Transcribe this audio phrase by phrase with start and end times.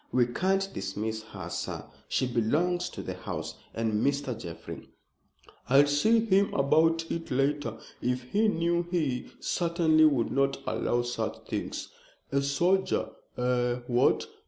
[0.11, 1.85] "We can't dismiss her, sir.
[2.07, 4.35] She belongs to the house, and Mr.
[4.35, 4.89] Jeffrey"
[5.69, 7.77] "I'll see him about it later.
[8.01, 11.89] If he knew he certainly would not allow such things.
[12.31, 14.25] A soldier eh what?